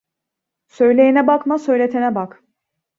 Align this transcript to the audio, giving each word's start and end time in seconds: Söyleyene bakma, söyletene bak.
Söyleyene 0.67 1.27
bakma, 1.27 1.59
söyletene 1.59 2.15
bak. 2.15 2.43